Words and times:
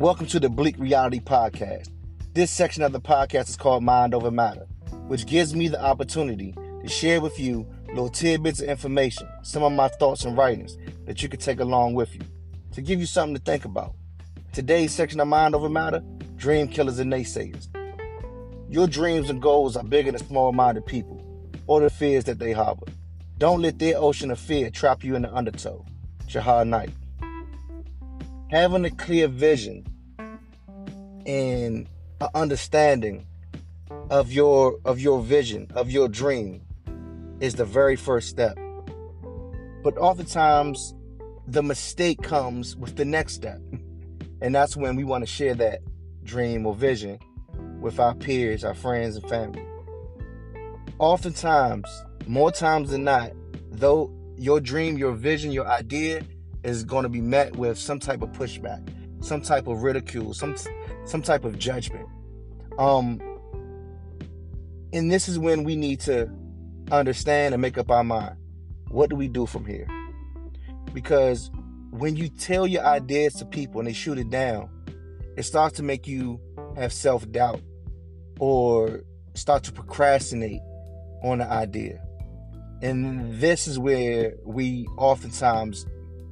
Welcome 0.00 0.28
to 0.28 0.40
the 0.40 0.48
Bleak 0.48 0.76
Reality 0.78 1.20
Podcast. 1.20 1.90
This 2.32 2.50
section 2.50 2.82
of 2.82 2.92
the 2.92 3.02
podcast 3.02 3.50
is 3.50 3.56
called 3.58 3.84
Mind 3.84 4.14
Over 4.14 4.30
Matter, 4.30 4.66
which 5.08 5.26
gives 5.26 5.54
me 5.54 5.68
the 5.68 5.78
opportunity 5.78 6.54
to 6.82 6.88
share 6.88 7.20
with 7.20 7.38
you 7.38 7.68
little 7.88 8.08
tidbits 8.08 8.62
of 8.62 8.70
information, 8.70 9.28
some 9.42 9.62
of 9.62 9.72
my 9.72 9.88
thoughts 9.88 10.24
and 10.24 10.38
writings 10.38 10.78
that 11.04 11.22
you 11.22 11.28
can 11.28 11.38
take 11.38 11.60
along 11.60 11.92
with 11.92 12.14
you, 12.14 12.22
to 12.72 12.80
give 12.80 12.98
you 12.98 13.04
something 13.04 13.36
to 13.36 13.42
think 13.42 13.66
about. 13.66 13.94
Today's 14.54 14.90
section 14.94 15.20
of 15.20 15.28
Mind 15.28 15.54
Over 15.54 15.68
Matter 15.68 16.02
Dream 16.36 16.66
Killers 16.66 16.98
and 16.98 17.12
Naysayers. 17.12 17.68
Your 18.70 18.86
dreams 18.86 19.28
and 19.28 19.42
goals 19.42 19.76
are 19.76 19.84
bigger 19.84 20.12
than 20.12 20.26
small 20.26 20.50
minded 20.50 20.86
people 20.86 21.22
or 21.66 21.82
the 21.82 21.90
fears 21.90 22.24
that 22.24 22.38
they 22.38 22.52
harbor. 22.52 22.86
Don't 23.36 23.60
let 23.60 23.78
their 23.78 23.98
ocean 23.98 24.30
of 24.30 24.40
fear 24.40 24.70
trap 24.70 25.04
you 25.04 25.14
in 25.14 25.20
the 25.20 25.34
undertow. 25.34 25.84
Jahar 26.26 26.66
Knight. 26.66 26.88
Having 28.50 28.86
a 28.86 28.90
clear 28.90 29.28
vision 29.28 29.86
and 31.30 31.88
an 32.20 32.28
understanding 32.34 33.24
of 34.10 34.32
your 34.32 34.80
of 34.84 34.98
your 34.98 35.22
vision, 35.22 35.70
of 35.74 35.88
your 35.88 36.08
dream, 36.08 36.60
is 37.38 37.54
the 37.54 37.64
very 37.64 37.94
first 37.94 38.28
step. 38.28 38.58
But 39.84 39.96
oftentimes 39.96 40.94
the 41.46 41.62
mistake 41.62 42.20
comes 42.22 42.76
with 42.76 42.96
the 42.96 43.04
next 43.04 43.34
step. 43.34 43.60
And 44.42 44.54
that's 44.54 44.76
when 44.76 44.96
we 44.96 45.04
want 45.04 45.22
to 45.22 45.26
share 45.26 45.54
that 45.54 45.80
dream 46.24 46.66
or 46.66 46.74
vision 46.74 47.18
with 47.80 48.00
our 48.00 48.14
peers, 48.14 48.64
our 48.64 48.74
friends, 48.74 49.16
and 49.16 49.28
family. 49.28 49.64
Oftentimes, 50.98 51.88
more 52.26 52.50
times 52.50 52.90
than 52.90 53.04
not, 53.04 53.32
though 53.70 54.12
your 54.36 54.60
dream, 54.60 54.98
your 54.98 55.12
vision, 55.12 55.52
your 55.52 55.66
idea 55.66 56.22
is 56.64 56.84
going 56.84 57.04
to 57.04 57.08
be 57.08 57.20
met 57.20 57.56
with 57.56 57.78
some 57.78 58.00
type 58.00 58.22
of 58.22 58.30
pushback, 58.32 58.86
some 59.20 59.40
type 59.40 59.66
of 59.66 59.82
ridicule, 59.82 60.34
some 60.34 60.56
some 61.04 61.22
type 61.22 61.44
of 61.44 61.58
judgment. 61.58 62.08
Um 62.78 63.20
and 64.92 65.10
this 65.10 65.28
is 65.28 65.38
when 65.38 65.64
we 65.64 65.76
need 65.76 66.00
to 66.00 66.30
understand 66.90 67.54
and 67.54 67.62
make 67.62 67.78
up 67.78 67.90
our 67.90 68.04
mind. 68.04 68.36
What 68.88 69.10
do 69.10 69.16
we 69.16 69.28
do 69.28 69.46
from 69.46 69.64
here? 69.64 69.86
Because 70.92 71.50
when 71.90 72.16
you 72.16 72.28
tell 72.28 72.66
your 72.66 72.84
ideas 72.84 73.34
to 73.34 73.44
people 73.44 73.80
and 73.80 73.88
they 73.88 73.92
shoot 73.92 74.18
it 74.18 74.30
down, 74.30 74.68
it 75.36 75.44
starts 75.44 75.76
to 75.76 75.82
make 75.82 76.08
you 76.08 76.40
have 76.76 76.92
self-doubt 76.92 77.60
or 78.40 79.02
start 79.34 79.62
to 79.64 79.72
procrastinate 79.72 80.60
on 81.22 81.38
the 81.38 81.48
idea. 81.48 82.02
And 82.82 83.38
this 83.38 83.68
is 83.68 83.78
where 83.78 84.34
we 84.44 84.86
oftentimes 84.96 85.86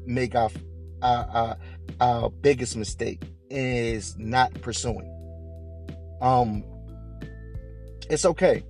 make 0.07 0.35
our 0.35 0.51
our, 1.03 1.27
our, 1.33 1.57
our 2.01 2.31
biggest 2.31 2.77
mistake 2.77 3.23
is 3.51 4.17
not 4.19 4.53
pursuing. 4.61 5.15
Um, 6.21 6.65
it's 8.11 8.25
okay. 8.25 8.65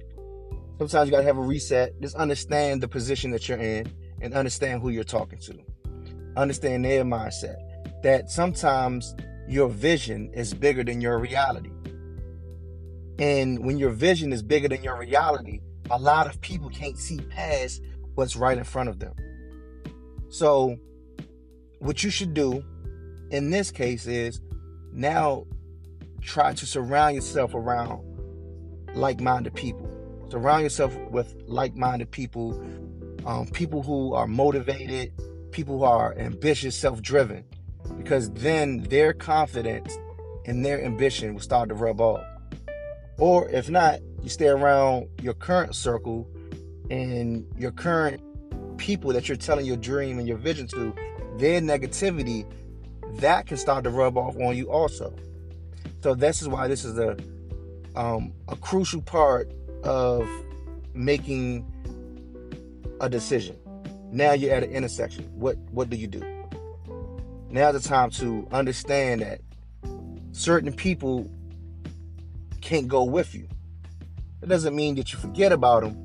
Sometimes 0.79 1.09
you 1.09 1.11
gotta 1.11 1.25
have 1.25 1.39
a 1.39 1.43
reset. 1.43 2.01
Just 2.01 2.17
understand 2.17 2.83
the 2.83 2.89
position 2.89 3.31
that 3.33 3.49
you're 3.49 3.59
in 3.59 3.91
and 4.21 4.35
understand 4.35 4.83
who 4.83 4.91
you're 4.91 5.05
talking 5.05 5.39
to. 5.41 5.59
Understand 6.37 6.85
their 6.85 7.05
mindset. 7.05 7.57
That 8.03 8.31
sometimes 8.31 9.15
your 9.49 9.69
vision 9.69 10.31
is 10.35 10.55
bigger 10.55 10.85
than 10.85 11.01
your 11.01 11.19
reality. 11.19 11.71
And 13.19 13.65
when 13.65 13.79
your 13.79 13.91
vision 13.91 14.33
is 14.33 14.43
bigger 14.43 14.69
than 14.69 14.85
your 14.85 14.97
reality, 14.97 15.61
a 15.91 15.99
lot 15.99 16.27
of 16.27 16.41
people 16.41 16.69
can't 16.69 16.99
see 16.99 17.19
past 17.19 17.83
what's 18.15 18.37
right 18.37 18.57
in 18.57 18.65
front 18.65 18.89
of 18.89 18.99
them. 18.99 19.15
So, 20.29 20.77
what 21.79 22.03
you 22.03 22.11
should 22.11 22.35
do 22.35 22.65
in 23.31 23.51
this 23.51 23.71
case 23.71 24.07
is 24.07 24.41
now 24.93 25.47
try 26.21 26.53
to 26.55 26.67
surround 26.67 27.15
yourself 27.15 27.55
around 27.55 28.03
like 28.95 29.21
minded 29.21 29.55
people. 29.55 29.89
Surround 30.31 30.63
yourself 30.63 30.95
with 31.11 31.35
like 31.47 31.75
minded 31.77 32.11
people, 32.11 32.61
um, 33.25 33.47
people 33.49 33.83
who 33.83 34.15
are 34.15 34.27
motivated, 34.27 35.13
people 35.53 35.79
who 35.79 35.85
are 35.85 36.17
ambitious, 36.19 36.77
self 36.77 37.01
driven, 37.01 37.45
because 37.97 38.31
then 38.33 38.81
their 38.85 39.13
confidence 39.13 39.97
and 40.45 40.65
their 40.65 40.83
ambition 40.85 41.35
will 41.35 41.41
start 41.41 41.69
to 41.69 41.75
rub 41.75 42.01
off. 42.01 42.25
Or 43.19 43.49
if 43.49 43.69
not, 43.71 44.01
you 44.23 44.29
stay 44.29 44.49
around 44.49 45.09
your 45.23 45.35
current 45.35 45.75
circle 45.75 46.29
and 46.91 47.47
your 47.57 47.71
current 47.71 48.23
people 48.79 49.13
that 49.13 49.29
you're 49.29 49.37
telling 49.37 49.67
your 49.67 49.77
dream 49.77 50.19
and 50.19 50.29
your 50.29 50.37
vision 50.37 50.67
to, 50.69 50.95
their 51.39 51.61
negativity, 51.61 52.45
that 53.21 53.47
can 53.47 53.57
start 53.57 53.85
to 53.85 53.91
rub 53.91 54.17
off 54.17 54.37
on 54.37 54.57
you 54.57 54.71
also. 54.71 55.15
So 56.03 56.15
this 56.15 56.43
is 56.43 56.49
why 56.49 56.69
this 56.69 56.85
is 56.85 56.99
a 56.99 57.17
um, 57.97 58.33
a 58.49 58.57
crucial 58.57 59.03
part 59.03 59.51
of 59.83 60.29
making 60.95 61.67
a 63.01 63.09
decision. 63.09 63.57
Now 64.13 64.33
you're 64.33 64.55
at 64.55 64.63
an 64.63 64.71
intersection. 64.71 65.25
What 65.35 65.57
what 65.71 65.91
do 65.91 65.97
you 65.97 66.07
do? 66.07 66.23
Now's 67.51 67.83
the 67.83 67.89
time 67.89 68.11
to 68.11 68.47
understand 68.53 69.23
that 69.23 69.41
certain 70.33 70.73
people 70.73 71.31
can't 72.61 72.89
go 72.89 73.05
with 73.05 73.35
you. 73.35 73.49
It 74.43 74.49
doesn't 74.49 74.77
mean 74.77 74.95
that 74.97 75.13
you 75.13 75.19
forget 75.19 75.53
about 75.53 75.83
them, 75.83 75.97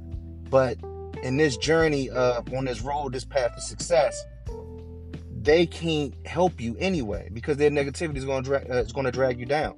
but 0.49 0.77
in 1.21 1.37
this 1.37 1.57
journey 1.57 2.09
of 2.09 2.51
on 2.53 2.65
this 2.65 2.81
road, 2.81 3.13
this 3.13 3.25
path 3.25 3.53
to 3.55 3.61
success, 3.61 4.23
they 5.43 5.65
can't 5.65 6.15
help 6.25 6.61
you 6.61 6.75
anyway 6.79 7.29
because 7.33 7.57
their 7.57 7.69
negativity 7.69 8.15
is 8.15 8.25
going 8.25 8.43
to 8.43 8.49
drag, 8.49 8.71
uh, 8.71 8.83
going 8.93 9.05
to 9.05 9.11
drag 9.11 9.39
you 9.39 9.45
down. 9.45 9.75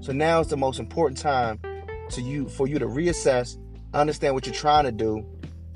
So 0.00 0.12
now 0.12 0.40
is 0.40 0.48
the 0.48 0.56
most 0.56 0.80
important 0.80 1.18
time 1.18 1.60
to 2.10 2.20
you 2.20 2.48
for 2.48 2.66
you 2.66 2.78
to 2.78 2.86
reassess, 2.86 3.56
understand 3.94 4.34
what 4.34 4.46
you're 4.46 4.54
trying 4.54 4.84
to 4.84 4.92
do, 4.92 5.24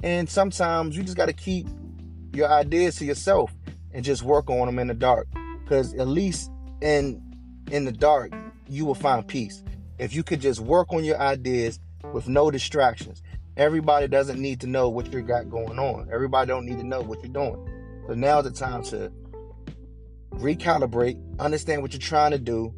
and 0.03 0.29
sometimes 0.29 0.97
you 0.97 1.05
just 1.05 1.17
got 1.17 1.27
to 1.27 1.33
keep 1.33 1.69
your 2.33 2.49
ideas 2.49 2.97
to 2.97 3.05
yourself 3.05 3.53
and 3.93 4.05
just 4.05 4.23
work 4.23 4.51
on 4.51 4.67
them 4.67 4.79
in 4.79 4.89
the 4.89 4.95
dark 4.95 5.29
because 5.63 5.95
at 5.95 6.09
least 6.09 6.51
in 6.81 7.23
in 7.71 7.85
the 7.85 7.93
dark 7.93 8.33
you 8.69 8.85
will 8.85 8.95
find 8.95 9.27
peace 9.27 9.63
if 9.99 10.15
you 10.15 10.23
could 10.23 10.41
just 10.41 10.61
work 10.61 10.93
on 10.93 11.05
your 11.05 11.21
ideas 11.21 11.79
with 12.13 12.29
no 12.29 12.51
distractions. 12.51 13.23
Everybody 13.57 14.09
doesn't 14.09 14.41
need 14.41 14.61
to 14.61 14.67
know 14.67 14.89
what 14.89 15.13
you 15.13 15.23
got 15.23 15.51
going 15.51 15.79
on. 15.79 16.09
Everybody 16.13 16.49
don't 16.49 16.65
need 16.65 16.79
to 16.79 16.87
know 16.87 17.01
what 17.01 17.23
you're 17.23 17.33
doing. 17.33 17.70
So 18.07 18.15
now's 18.15 18.45
the 18.45 18.51
time 18.51 18.83
to 18.85 19.13
recalibrate, 20.35 21.21
understand 21.39 21.83
what 21.83 21.93
you're 21.93 22.01
trying 22.01 22.33
to 22.33 22.39
do, 22.39 22.75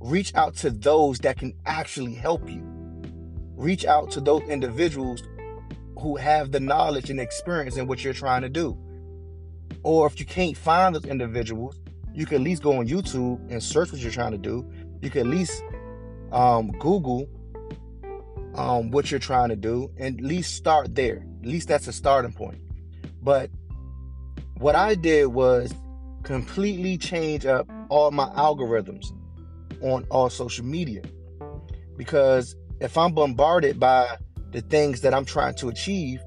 reach 0.00 0.34
out 0.34 0.56
to 0.56 0.70
those 0.70 1.18
that 1.20 1.38
can 1.38 1.54
actually 1.66 2.14
help 2.14 2.48
you. 2.48 2.62
Reach 3.56 3.84
out 3.84 4.10
to 4.12 4.20
those 4.20 4.42
individuals 4.42 5.22
who 5.98 6.16
have 6.16 6.52
the 6.52 6.60
knowledge 6.60 7.10
and 7.10 7.20
experience 7.20 7.76
in 7.76 7.86
what 7.86 8.02
you're 8.02 8.14
trying 8.14 8.42
to 8.42 8.48
do. 8.48 8.78
Or 9.82 10.06
if 10.06 10.18
you 10.18 10.26
can't 10.26 10.56
find 10.56 10.94
those 10.94 11.04
individuals, 11.04 11.78
you 12.14 12.26
can 12.26 12.36
at 12.36 12.42
least 12.42 12.62
go 12.62 12.78
on 12.78 12.88
YouTube 12.88 13.40
and 13.50 13.62
search 13.62 13.92
what 13.92 14.00
you're 14.00 14.10
trying 14.10 14.32
to 14.32 14.38
do. 14.38 14.70
You 15.02 15.10
can 15.10 15.22
at 15.22 15.26
least 15.26 15.62
um, 16.32 16.70
Google 16.72 17.28
um, 18.54 18.90
what 18.90 19.10
you're 19.10 19.20
trying 19.20 19.50
to 19.50 19.56
do 19.56 19.90
and 19.96 20.18
at 20.18 20.24
least 20.24 20.54
start 20.54 20.94
there. 20.94 21.24
At 21.40 21.46
least 21.46 21.68
that's 21.68 21.86
a 21.86 21.92
starting 21.92 22.32
point. 22.32 22.60
But 23.22 23.50
what 24.60 24.76
I 24.76 24.94
did 24.94 25.28
was 25.28 25.74
completely 26.22 26.98
change 26.98 27.46
up 27.46 27.66
all 27.88 28.10
my 28.10 28.26
algorithms 28.26 29.06
on 29.80 30.06
all 30.10 30.28
social 30.28 30.66
media. 30.66 31.02
Because 31.96 32.54
if 32.78 32.96
I'm 32.98 33.12
bombarded 33.12 33.80
by 33.80 34.18
the 34.52 34.60
things 34.60 35.00
that 35.00 35.14
I'm 35.14 35.24
trying 35.24 35.54
to 35.56 35.68
achieve, 35.68 36.20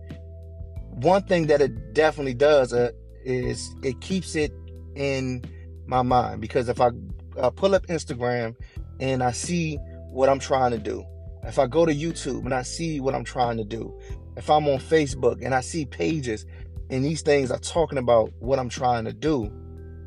one 0.89 1.21
thing 1.23 1.45
that 1.47 1.61
it 1.61 1.93
definitely 1.93 2.33
does 2.33 2.73
uh, 2.73 2.89
is 3.23 3.75
it 3.83 4.01
keeps 4.01 4.35
it 4.35 4.51
in 4.95 5.43
my 5.85 6.01
mind. 6.01 6.41
Because 6.41 6.69
if 6.69 6.81
I 6.81 6.89
uh, 7.37 7.51
pull 7.51 7.75
up 7.75 7.85
Instagram 7.85 8.55
and 8.99 9.21
I 9.21 9.31
see 9.31 9.75
what 10.09 10.27
I'm 10.27 10.39
trying 10.39 10.71
to 10.71 10.79
do, 10.79 11.05
if 11.43 11.59
I 11.59 11.67
go 11.67 11.85
to 11.85 11.93
YouTube 11.93 12.45
and 12.45 12.53
I 12.53 12.63
see 12.63 12.99
what 12.99 13.13
I'm 13.13 13.25
trying 13.25 13.57
to 13.57 13.63
do, 13.63 13.95
if 14.37 14.49
I'm 14.49 14.67
on 14.67 14.79
Facebook 14.79 15.45
and 15.45 15.53
I 15.53 15.61
see 15.61 15.85
pages 15.85 16.47
and 16.89 17.03
these 17.03 17.21
things 17.21 17.51
are 17.51 17.59
talking 17.59 17.97
about 17.97 18.31
what 18.39 18.59
I'm 18.59 18.69
trying 18.69 19.05
to 19.05 19.13
do, 19.13 19.45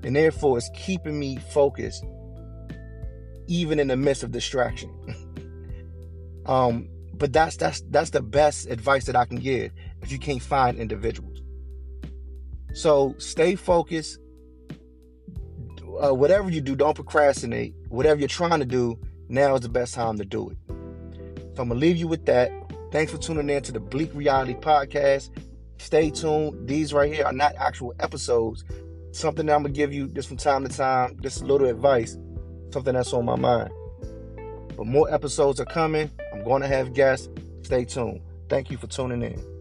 and 0.02 0.14
therefore 0.14 0.58
it's 0.58 0.70
keeping 0.74 1.18
me 1.18 1.36
focused 1.36 2.04
even 3.48 3.78
in 3.78 3.88
the 3.88 3.96
midst 3.96 4.22
of 4.22 4.32
distraction. 4.32 4.90
um, 6.46 6.88
but 7.14 7.32
that's 7.32 7.56
that's 7.56 7.82
that's 7.90 8.10
the 8.10 8.22
best 8.22 8.68
advice 8.68 9.06
that 9.06 9.16
I 9.16 9.24
can 9.24 9.38
give 9.38 9.72
if 10.02 10.12
you 10.12 10.18
can't 10.18 10.42
find 10.42 10.78
individuals. 10.78 11.42
So 12.74 13.14
stay 13.18 13.54
focused. 13.54 14.18
Uh, 16.02 16.12
whatever 16.12 16.50
you 16.50 16.60
do, 16.60 16.76
don't 16.76 16.94
procrastinate. 16.94 17.74
Whatever 17.88 18.20
you're 18.20 18.28
trying 18.28 18.60
to 18.60 18.66
do, 18.66 18.98
now 19.28 19.54
is 19.54 19.62
the 19.62 19.68
best 19.70 19.94
time 19.94 20.18
to 20.18 20.24
do 20.24 20.50
it. 20.50 20.58
So 21.54 21.62
I'm 21.62 21.68
gonna 21.68 21.80
leave 21.80 21.96
you 21.96 22.06
with 22.06 22.26
that. 22.26 22.52
Thanks 22.92 23.12
for 23.12 23.18
tuning 23.18 23.48
in 23.48 23.62
to 23.62 23.72
the 23.72 23.80
Bleak 23.80 24.10
Reality 24.14 24.54
Podcast. 24.54 25.30
Stay 25.78 26.10
tuned. 26.10 26.68
These 26.68 26.92
right 26.92 27.12
here 27.12 27.24
are 27.24 27.32
not 27.32 27.54
actual 27.56 27.94
episodes. 28.00 28.64
Something 29.12 29.46
that 29.46 29.54
I'm 29.54 29.62
gonna 29.62 29.74
give 29.74 29.92
you 29.92 30.08
just 30.08 30.28
from 30.28 30.36
time 30.36 30.66
to 30.66 30.74
time, 30.74 31.18
just 31.22 31.42
a 31.42 31.44
little 31.44 31.68
advice 31.68 32.18
something 32.72 32.94
that's 32.94 33.12
on 33.12 33.24
my 33.24 33.36
mind. 33.36 33.70
But 34.76 34.86
more 34.86 35.12
episodes 35.12 35.60
are 35.60 35.64
coming. 35.64 36.10
I'm 36.32 36.44
to 36.60 36.68
have 36.68 36.92
guests. 36.92 37.28
Stay 37.62 37.84
tuned. 37.86 38.20
Thank 38.48 38.70
you 38.70 38.76
for 38.76 38.86
tuning 38.86 39.22
in. 39.22 39.55